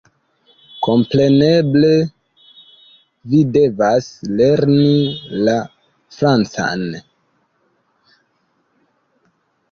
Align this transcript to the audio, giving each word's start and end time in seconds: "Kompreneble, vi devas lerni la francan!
"Kompreneble, 0.85 1.89
vi 3.33 3.41
devas 3.57 4.07
lerni 4.39 4.95
la 5.49 5.53
francan! 6.15 6.87